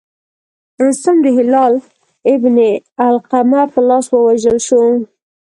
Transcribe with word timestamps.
رستم 0.83 1.15
د 1.25 1.27
هلال 1.37 1.73
بن 2.41 2.57
علقمه 3.03 3.61
په 3.73 3.79
لاس 3.87 4.05
ووژل 4.11 4.57
شو. 4.67 4.83